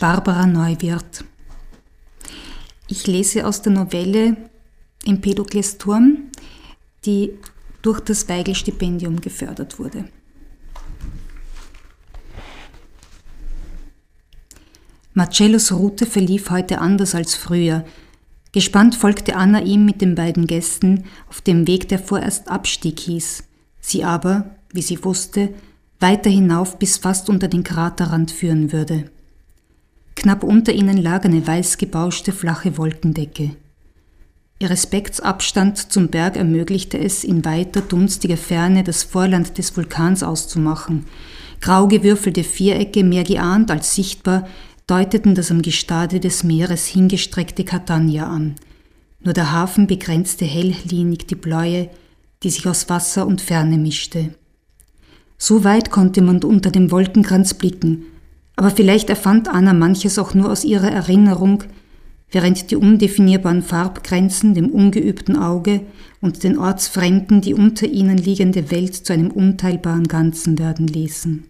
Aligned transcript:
Barbara 0.00 0.44
Neuwirth. 0.46 1.24
Ich 2.88 3.06
lese 3.06 3.46
aus 3.46 3.62
der 3.62 3.72
Novelle 3.72 4.36
Empedokles 5.04 5.78
Turm, 5.78 6.30
die 7.04 7.30
durch 7.82 8.00
das 8.00 8.28
Weigel-Stipendium 8.28 9.20
gefördert 9.20 9.78
wurde. 9.78 10.06
Marcellos 15.12 15.70
Route 15.70 16.06
verlief 16.06 16.50
heute 16.50 16.80
anders 16.80 17.14
als 17.14 17.36
früher. 17.36 17.84
Gespannt 18.50 18.96
folgte 18.96 19.36
Anna 19.36 19.62
ihm 19.62 19.84
mit 19.84 20.00
den 20.00 20.16
beiden 20.16 20.48
Gästen 20.48 21.04
auf 21.28 21.40
dem 21.40 21.68
Weg, 21.68 21.88
der 21.88 22.00
vorerst 22.00 22.48
Abstieg 22.48 22.98
hieß, 22.98 23.44
sie 23.80 24.02
aber, 24.02 24.56
wie 24.72 24.82
sie 24.82 25.04
wusste, 25.04 25.54
weiter 26.00 26.30
hinauf 26.30 26.80
bis 26.80 26.96
fast 26.96 27.28
unter 27.28 27.46
den 27.46 27.62
Kraterrand 27.62 28.32
führen 28.32 28.72
würde. 28.72 29.10
Knapp 30.24 30.42
unter 30.42 30.72
ihnen 30.72 30.96
lag 30.96 31.26
eine 31.26 31.46
weiß 31.46 31.76
gebauschte 31.76 32.32
flache 32.32 32.78
Wolkendecke. 32.78 33.50
Ihr 34.58 34.70
Respektsabstand 34.70 35.92
zum 35.92 36.08
Berg 36.08 36.38
ermöglichte 36.38 36.96
es, 36.98 37.24
in 37.24 37.44
weiter 37.44 37.82
dunstiger 37.82 38.38
Ferne 38.38 38.84
das 38.84 39.02
Vorland 39.02 39.58
des 39.58 39.76
Vulkans 39.76 40.22
auszumachen. 40.22 41.04
Grau 41.60 41.88
gewürfelte 41.88 42.42
Vierecke, 42.42 43.04
mehr 43.04 43.24
geahnt 43.24 43.70
als 43.70 43.94
sichtbar, 43.94 44.48
deuteten 44.86 45.34
das 45.34 45.50
am 45.50 45.60
Gestade 45.60 46.20
des 46.20 46.42
Meeres 46.42 46.86
hingestreckte 46.86 47.64
Catania 47.64 48.26
an. 48.26 48.54
Nur 49.20 49.34
der 49.34 49.52
Hafen 49.52 49.86
begrenzte 49.86 50.46
helllinig 50.46 51.26
die 51.26 51.34
Bläue, 51.34 51.90
die 52.42 52.48
sich 52.48 52.66
aus 52.66 52.88
Wasser 52.88 53.26
und 53.26 53.42
Ferne 53.42 53.76
mischte. 53.76 54.34
So 55.36 55.64
weit 55.64 55.90
konnte 55.90 56.22
man 56.22 56.42
unter 56.42 56.70
dem 56.70 56.90
Wolkenkranz 56.90 57.52
blicken, 57.52 58.06
aber 58.56 58.70
vielleicht 58.70 59.10
erfand 59.10 59.48
Anna 59.48 59.72
manches 59.72 60.18
auch 60.18 60.34
nur 60.34 60.50
aus 60.50 60.64
ihrer 60.64 60.90
Erinnerung, 60.90 61.64
während 62.30 62.70
die 62.70 62.76
undefinierbaren 62.76 63.62
Farbgrenzen 63.62 64.54
dem 64.54 64.70
ungeübten 64.70 65.36
Auge 65.36 65.82
und 66.20 66.42
den 66.42 66.58
Ortsfremden 66.58 67.40
die 67.40 67.54
unter 67.54 67.86
ihnen 67.86 68.18
liegende 68.18 68.70
Welt 68.70 68.94
zu 68.94 69.12
einem 69.12 69.30
unteilbaren 69.30 70.08
Ganzen 70.08 70.58
werden 70.58 70.86
ließen. 70.86 71.44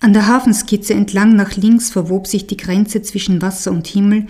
An 0.00 0.12
der 0.12 0.26
Hafenskizze 0.26 0.94
entlang 0.94 1.36
nach 1.36 1.56
links 1.56 1.90
verwob 1.90 2.26
sich 2.26 2.46
die 2.46 2.56
Grenze 2.56 3.02
zwischen 3.02 3.42
Wasser 3.42 3.70
und 3.70 3.86
Himmel, 3.86 4.26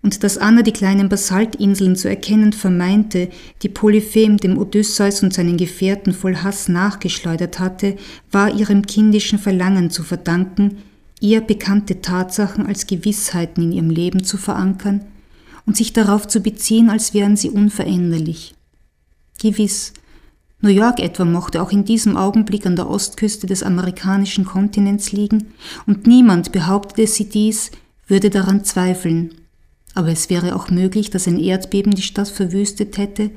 und 0.00 0.22
dass 0.22 0.38
Anna 0.38 0.62
die 0.62 0.72
kleinen 0.72 1.08
Basaltinseln 1.08 1.96
zu 1.96 2.08
erkennen 2.08 2.52
vermeinte, 2.52 3.30
die 3.62 3.68
Polyphem 3.68 4.36
dem 4.36 4.56
Odysseus 4.56 5.22
und 5.24 5.34
seinen 5.34 5.56
Gefährten 5.56 6.12
voll 6.12 6.36
Hass 6.36 6.68
nachgeschleudert 6.68 7.58
hatte, 7.58 7.96
war 8.30 8.54
ihrem 8.54 8.86
kindischen 8.86 9.40
Verlangen 9.40 9.90
zu 9.90 10.04
verdanken, 10.04 10.78
ihr 11.20 11.40
bekannte 11.40 12.00
Tatsachen 12.00 12.66
als 12.66 12.86
Gewissheiten 12.86 13.62
in 13.62 13.72
ihrem 13.72 13.90
Leben 13.90 14.24
zu 14.24 14.36
verankern 14.36 15.02
und 15.66 15.76
sich 15.76 15.92
darauf 15.92 16.26
zu 16.28 16.40
beziehen, 16.40 16.90
als 16.90 17.14
wären 17.14 17.36
sie 17.36 17.50
unveränderlich. 17.50 18.54
Gewiss, 19.40 19.92
New 20.60 20.70
York 20.70 20.98
etwa 20.98 21.24
mochte 21.24 21.62
auch 21.62 21.70
in 21.70 21.84
diesem 21.84 22.16
Augenblick 22.16 22.66
an 22.66 22.74
der 22.74 22.90
Ostküste 22.90 23.46
des 23.46 23.62
amerikanischen 23.62 24.44
Kontinents 24.44 25.12
liegen, 25.12 25.52
und 25.86 26.06
niemand 26.06 26.50
behauptete 26.50 27.06
sie 27.06 27.28
dies, 27.28 27.70
würde 28.08 28.28
daran 28.28 28.64
zweifeln. 28.64 29.34
Aber 29.94 30.08
es 30.08 30.30
wäre 30.30 30.56
auch 30.56 30.70
möglich, 30.70 31.10
dass 31.10 31.28
ein 31.28 31.38
Erdbeben 31.38 31.94
die 31.94 32.02
Stadt 32.02 32.28
verwüstet 32.28 32.98
hätte, 32.98 33.30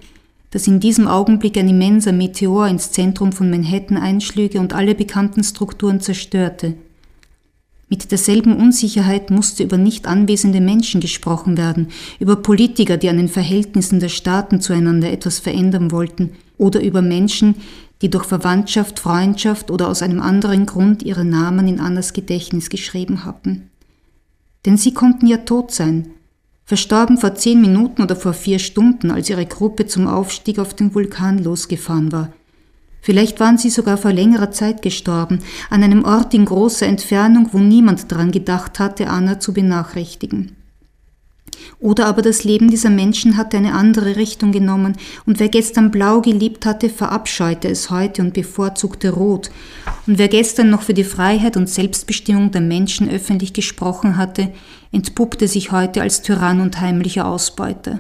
dass 0.50 0.68
in 0.68 0.80
diesem 0.80 1.08
Augenblick 1.08 1.58
ein 1.58 1.70
immenser 1.70 2.12
Meteor 2.12 2.68
ins 2.68 2.92
Zentrum 2.92 3.32
von 3.32 3.50
Manhattan 3.50 3.98
einschlüge 3.98 4.60
und 4.60 4.74
alle 4.74 4.96
bekannten 4.96 5.44
Strukturen 5.44 6.02
zerstörte. 6.02 6.76
Mit 7.92 8.10
derselben 8.10 8.56
Unsicherheit 8.56 9.32
musste 9.32 9.64
über 9.64 9.78
nicht 9.78 10.08
anwesende 10.08 10.62
Menschen 10.62 11.02
gesprochen 11.02 11.58
werden, 11.58 11.90
über 12.22 12.38
Politiker, 12.38 12.96
die 12.96 13.10
an 13.10 13.18
den 13.18 13.28
Verhältnissen 13.28 14.00
der 14.00 14.08
Staaten 14.08 14.62
zueinander 14.62 15.12
etwas 15.12 15.40
verändern 15.40 15.92
wollten, 15.92 16.32
oder 16.58 16.82
über 16.82 17.02
Menschen, 17.02 17.56
die 18.02 18.10
durch 18.10 18.24
Verwandtschaft, 18.24 19.02
Freundschaft 19.02 19.70
oder 19.70 19.90
aus 19.90 20.02
einem 20.02 20.22
anderen 20.22 20.66
Grund 20.66 21.04
ihre 21.04 21.26
Namen 21.26 21.68
in 21.68 21.82
Annas 21.82 22.14
Gedächtnis 22.14 22.70
geschrieben 22.70 23.26
hatten. 23.26 23.70
Denn 24.66 24.78
sie 24.78 24.94
konnten 24.94 25.28
ja 25.28 25.40
tot 25.40 25.74
sein, 25.74 26.12
verstorben 26.64 27.18
vor 27.18 27.36
zehn 27.36 27.60
Minuten 27.60 28.04
oder 28.04 28.16
vor 28.16 28.32
vier 28.32 28.60
Stunden, 28.60 29.12
als 29.12 29.30
ihre 29.30 29.46
Gruppe 29.46 29.86
zum 29.86 30.08
Aufstieg 30.08 30.60
auf 30.60 30.74
den 30.74 30.96
Vulkan 30.96 31.44
losgefahren 31.44 32.14
war. 32.14 32.32
Vielleicht 33.02 33.40
waren 33.40 33.58
sie 33.58 33.72
sogar 33.72 33.98
vor 33.98 34.14
längerer 34.14 34.52
Zeit 34.52 34.82
gestorben, 34.82 35.40
an 35.70 35.84
einem 35.84 36.06
Ort 36.06 36.34
in 36.34 36.46
großer 36.46 36.86
Entfernung, 36.86 37.50
wo 37.52 37.58
niemand 37.58 38.12
daran 38.12 38.32
gedacht 38.32 38.80
hatte, 38.80 39.08
Anna 39.08 39.40
zu 39.40 39.54
benachrichtigen. 39.54 40.56
Oder 41.80 42.06
aber 42.06 42.22
das 42.22 42.44
Leben 42.44 42.70
dieser 42.70 42.92
Menschen 42.92 43.38
hatte 43.38 43.58
eine 43.58 43.74
andere 43.74 44.16
Richtung 44.16 44.52
genommen, 44.52 44.98
und 45.26 45.40
wer 45.40 45.50
gestern 45.50 45.90
blau 45.90 46.22
geliebt 46.22 46.66
hatte, 46.66 46.90
verabscheute 46.90 47.68
es 47.68 47.90
heute 47.90 48.22
und 48.22 48.34
bevorzugte 48.34 49.10
rot, 49.10 49.50
und 50.06 50.20
wer 50.20 50.28
gestern 50.28 50.70
noch 50.70 50.84
für 50.84 50.94
die 50.94 51.04
Freiheit 51.04 51.58
und 51.58 51.70
Selbstbestimmung 51.70 52.52
der 52.52 52.62
Menschen 52.62 53.10
öffentlich 53.10 53.54
gesprochen 53.54 54.18
hatte, 54.18 54.52
entpuppte 54.92 55.48
sich 55.48 55.72
heute 55.72 56.02
als 56.02 56.22
Tyrann 56.22 56.62
und 56.62 56.80
heimlicher 56.80 57.26
Ausbeuter. 57.26 58.00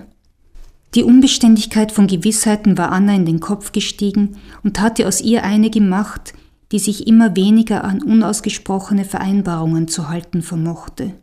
Die 0.94 1.03
Unbeständigkeit 1.03 1.91
von 1.91 2.07
Gewissheiten 2.07 2.78
war 2.78 2.91
Anna 2.91 3.16
in 3.16 3.25
den 3.25 3.40
Kopf 3.40 3.72
gestiegen 3.72 4.38
und 4.63 4.81
hatte 4.81 5.07
aus 5.07 5.22
ihr 5.22 5.44
eine 5.44 5.69
gemacht, 5.69 6.34
die 6.72 6.79
sich 6.79 7.07
immer 7.07 7.35
weniger 7.35 7.84
an 7.84 8.02
unausgesprochene 8.02 9.06
Vereinbarungen 9.06 9.88
zu 9.88 10.09
halten 10.09 10.41
vermochte. 10.41 11.13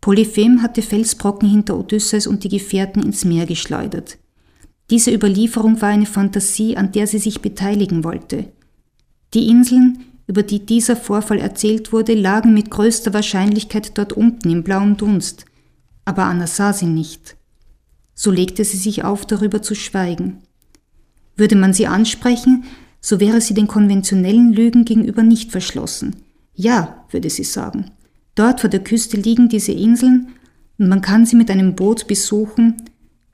Polyphem 0.00 0.62
hatte 0.62 0.80
Felsbrocken 0.80 1.48
hinter 1.48 1.78
Odysseus 1.78 2.26
und 2.26 2.44
die 2.44 2.48
Gefährten 2.48 3.02
ins 3.02 3.24
Meer 3.24 3.46
geschleudert. 3.46 4.18
Diese 4.90 5.12
Überlieferung 5.12 5.82
war 5.82 5.90
eine 5.90 6.06
Fantasie, 6.06 6.76
an 6.76 6.92
der 6.92 7.06
sie 7.06 7.18
sich 7.18 7.42
beteiligen 7.42 8.04
wollte. 8.04 8.50
Die 9.34 9.48
Inseln, 9.48 10.04
über 10.26 10.42
die 10.42 10.64
dieser 10.64 10.96
Vorfall 10.96 11.38
erzählt 11.38 11.92
wurde, 11.92 12.14
lagen 12.14 12.54
mit 12.54 12.70
größter 12.70 13.12
Wahrscheinlichkeit 13.12 13.98
dort 13.98 14.14
unten 14.14 14.50
im 14.50 14.62
blauen 14.62 14.96
Dunst, 14.96 15.44
aber 16.06 16.24
Anna 16.24 16.46
sah 16.46 16.72
sie 16.72 16.86
nicht. 16.86 17.37
So 18.20 18.32
legte 18.32 18.64
sie 18.64 18.78
sich 18.78 19.04
auf, 19.04 19.26
darüber 19.26 19.62
zu 19.62 19.76
schweigen. 19.76 20.38
Würde 21.36 21.54
man 21.54 21.72
sie 21.72 21.86
ansprechen, 21.86 22.64
so 23.00 23.20
wäre 23.20 23.40
sie 23.40 23.54
den 23.54 23.68
konventionellen 23.68 24.52
Lügen 24.52 24.84
gegenüber 24.84 25.22
nicht 25.22 25.52
verschlossen. 25.52 26.16
Ja, 26.52 27.04
würde 27.10 27.30
sie 27.30 27.44
sagen. 27.44 27.92
Dort 28.34 28.60
vor 28.60 28.70
der 28.70 28.82
Küste 28.82 29.16
liegen 29.16 29.48
diese 29.48 29.70
Inseln 29.70 30.30
und 30.78 30.88
man 30.88 31.00
kann 31.00 31.26
sie 31.26 31.36
mit 31.36 31.48
einem 31.48 31.76
Boot 31.76 32.08
besuchen. 32.08 32.82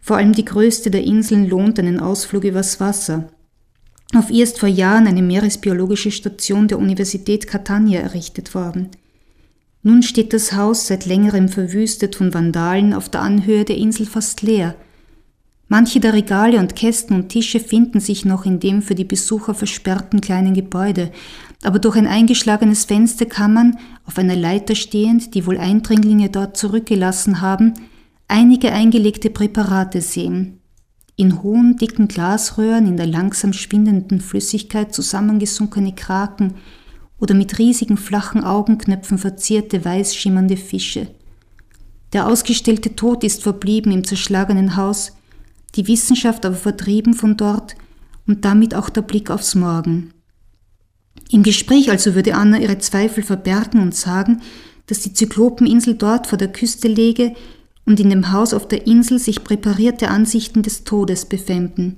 Vor 0.01 0.19
allem 0.19 0.35
die 0.35 0.45
größte 0.45 0.91
der 0.91 1.03
Inseln 1.03 1.49
lohnt 1.49 1.79
einen 1.79 1.99
Ausflug 1.99 2.45
übers 2.45 2.79
Wasser. 2.79 3.31
Auf 4.15 4.29
ihr 4.29 4.45
ist 4.45 4.59
vor 4.59 4.69
Jahren 4.69 5.07
eine 5.07 5.23
meeresbiologische 5.23 6.11
Station 6.11 6.69
der 6.69 6.79
Universität 6.79 7.47
Catania 7.47 8.01
errichtet 8.01 8.55
worden. 8.55 8.91
Nun 9.87 10.03
steht 10.03 10.33
das 10.33 10.55
Haus 10.55 10.87
seit 10.87 11.05
längerem 11.05 11.51
verwüstet 11.51 12.17
von 12.17 12.33
Vandalen 12.33 12.95
auf 12.95 13.11
der 13.11 13.21
Anhöhe 13.21 13.67
der 13.67 13.77
Insel 13.77 14.07
fast 14.07 14.41
leer. 14.41 14.75
Manche 15.69 16.01
der 16.01 16.15
Regale 16.15 16.59
und 16.59 16.75
Kästen 16.75 17.15
und 17.15 17.29
Tische 17.29 17.61
finden 17.61 18.01
sich 18.01 18.25
noch 18.25 18.47
in 18.47 18.61
dem 18.61 18.81
für 18.81 18.95
die 18.95 19.05
Besucher 19.05 19.53
versperrten 19.53 20.23
kleinen 20.23 20.55
Gebäude, 20.55 21.13
aber 21.63 21.79
durch 21.79 21.97
ein 21.97 22.07
eingeschlagenes 22.07 22.87
Fenster 22.87 23.27
kann 23.27 23.53
man, 23.53 23.79
auf 24.07 24.17
einer 24.17 24.37
Leiter 24.37 24.75
stehend, 24.75 25.35
die 25.35 25.47
wohl 25.47 25.59
Eindringlinge 25.59 26.31
dort 26.31 26.57
zurückgelassen 26.57 27.43
haben, 27.43 27.75
einige 28.27 28.73
eingelegte 28.73 29.29
Präparate 29.29 30.01
sehen. 30.01 30.61
In 31.17 31.43
hohen, 31.43 31.77
dicken 31.77 32.09
Glasröhren 32.09 32.87
in 32.87 32.97
der 32.97 33.07
langsam 33.07 33.53
schwindenden 33.53 34.23
Flüssigkeit 34.23 34.95
zusammengesunkene 34.95 35.95
Kraken 35.95 36.55
oder 37.25 37.33
mit 37.33 37.59
riesigen 37.59 37.97
flachen 37.97 38.45
Augenknöpfen 38.45 39.17
verzierte 39.17 39.83
weiß 39.83 40.15
schimmernde 40.15 40.59
Fische. 40.59 41.07
Der 42.13 42.27
ausgestellte 42.27 42.97
Tod 42.97 43.25
ist 43.25 43.43
verblieben 43.43 43.93
im 43.93 44.05
zerschlagenen 44.05 44.77
Haus, 44.77 45.13
die 45.75 45.89
Wissenschaft 45.89 46.45
aber 46.45 46.55
vertrieben 46.55 47.15
von 47.15 47.39
dort 47.39 47.77
und 48.27 48.45
damit 48.45 48.75
auch 48.75 48.91
der 48.91 49.01
Blick 49.01 49.31
aufs 49.31 49.55
Morgen. 49.55 50.13
Im 51.31 51.43
Gespräch 51.43 51.91
also 51.91 52.15
würde 52.15 52.35
Anna 52.35 52.59
ihre 52.59 52.77
Zweifel 52.77 53.25
verbergen 53.25 53.81
und 53.81 53.95
sagen, 53.95 54.43
dass 54.85 55.01
die 55.01 55.15
Zyklopeninsel 55.15 55.95
dort 55.95 56.27
vor 56.27 56.37
der 56.37 56.53
Küste 56.53 56.89
läge 56.89 57.35
und 57.87 58.01
in 58.01 58.11
dem 58.11 58.33
Haus 58.33 58.53
auf 58.53 58.69
der 58.69 58.87
Insel 58.87 59.19
sich 59.19 59.45
präparierte 59.45 60.09
Ansichten 60.09 60.63
des 60.63 60.85
Todes 60.85 61.25
befänden. 61.25 61.97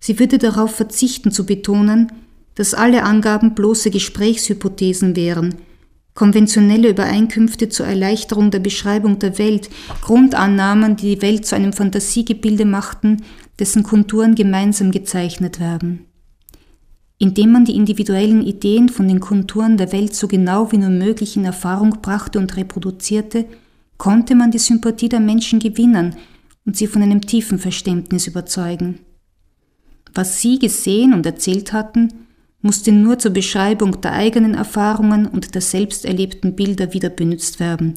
Sie 0.00 0.18
würde 0.18 0.38
darauf 0.38 0.74
verzichten 0.74 1.30
zu 1.30 1.44
betonen, 1.44 2.10
dass 2.56 2.74
alle 2.74 3.04
Angaben 3.04 3.54
bloße 3.54 3.90
Gesprächshypothesen 3.90 5.14
wären, 5.14 5.54
konventionelle 6.14 6.88
Übereinkünfte 6.88 7.68
zur 7.68 7.86
Erleichterung 7.86 8.50
der 8.50 8.58
Beschreibung 8.58 9.20
der 9.20 9.38
Welt, 9.38 9.70
Grundannahmen, 10.02 10.96
die 10.96 11.14
die 11.14 11.22
Welt 11.22 11.46
zu 11.46 11.54
einem 11.54 11.72
Fantasiegebilde 11.72 12.64
machten, 12.64 13.22
dessen 13.60 13.84
Konturen 13.84 14.34
gemeinsam 14.34 14.90
gezeichnet 14.90 15.60
werden. 15.60 16.06
Indem 17.18 17.52
man 17.52 17.64
die 17.64 17.76
individuellen 17.76 18.42
Ideen 18.42 18.88
von 18.88 19.08
den 19.08 19.20
Konturen 19.20 19.76
der 19.76 19.92
Welt 19.92 20.14
so 20.14 20.26
genau 20.26 20.72
wie 20.72 20.78
nur 20.78 20.90
möglich 20.90 21.36
in 21.36 21.44
Erfahrung 21.44 21.98
brachte 22.02 22.38
und 22.38 22.56
reproduzierte, 22.56 23.46
konnte 23.96 24.34
man 24.34 24.50
die 24.50 24.58
Sympathie 24.58 25.08
der 25.08 25.20
Menschen 25.20 25.58
gewinnen 25.58 26.16
und 26.66 26.76
sie 26.76 26.86
von 26.86 27.02
einem 27.02 27.22
tiefen 27.22 27.58
Verständnis 27.58 28.26
überzeugen. 28.26 29.00
Was 30.14 30.40
sie 30.40 30.58
gesehen 30.58 31.14
und 31.14 31.24
erzählt 31.24 31.72
hatten, 31.72 32.25
musste 32.66 32.92
nur 32.92 33.18
zur 33.18 33.30
Beschreibung 33.30 34.00
der 34.00 34.12
eigenen 34.12 34.54
Erfahrungen 34.54 35.26
und 35.26 35.54
der 35.54 35.62
selbst 35.62 36.04
erlebten 36.04 36.54
Bilder 36.54 36.92
wieder 36.92 37.08
benutzt 37.08 37.60
werden, 37.60 37.94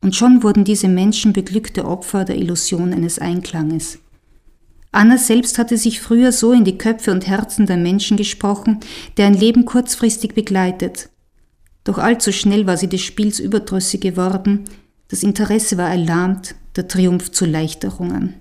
und 0.00 0.14
schon 0.14 0.42
wurden 0.42 0.64
diese 0.64 0.88
Menschen 0.88 1.32
beglückte 1.32 1.84
Opfer 1.86 2.24
der 2.24 2.36
Illusion 2.36 2.92
eines 2.92 3.18
Einklanges. 3.18 3.98
Anna 4.92 5.16
selbst 5.16 5.58
hatte 5.58 5.78
sich 5.78 6.00
früher 6.00 6.32
so 6.32 6.52
in 6.52 6.64
die 6.64 6.76
Köpfe 6.76 7.12
und 7.12 7.26
Herzen 7.26 7.66
der 7.66 7.78
Menschen 7.78 8.16
gesprochen, 8.18 8.80
deren 9.16 9.34
Leben 9.34 9.64
kurzfristig 9.64 10.34
begleitet. 10.34 11.08
Doch 11.84 11.98
allzu 11.98 12.30
schnell 12.30 12.66
war 12.66 12.76
sie 12.76 12.88
des 12.88 13.00
Spiels 13.00 13.40
überdrüssig 13.40 14.02
geworden, 14.02 14.64
das 15.08 15.22
Interesse 15.22 15.78
war 15.78 15.90
erlahmt, 15.90 16.54
der 16.76 16.88
Triumph 16.88 17.32
zu 17.32 17.46
leicht 17.46 17.84
errungen. 17.84 18.34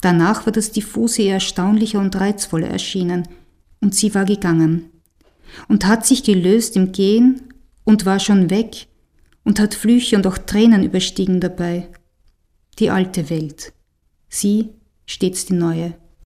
Danach 0.00 0.46
war 0.46 0.52
das 0.52 0.70
Diffuse 0.70 1.22
ihr 1.22 1.34
erstaunlicher 1.34 1.98
und 1.98 2.14
reizvoller 2.14 2.68
erschienen, 2.68 3.26
und 3.80 3.94
sie 3.94 4.14
war 4.14 4.24
gegangen 4.24 4.90
und 5.68 5.86
hat 5.86 6.06
sich 6.06 6.22
gelöst 6.24 6.76
im 6.76 6.92
Gehen 6.92 7.42
und 7.84 8.06
war 8.06 8.20
schon 8.20 8.50
weg 8.50 8.86
und 9.44 9.60
hat 9.60 9.74
Flüche 9.74 10.16
und 10.16 10.26
auch 10.26 10.38
Tränen 10.38 10.84
überstiegen 10.84 11.40
dabei. 11.40 11.88
Die 12.78 12.90
alte 12.90 13.30
Welt, 13.30 13.72
sie 14.28 14.70
stets 15.06 15.46
die 15.46 15.54
neue. 15.54 15.94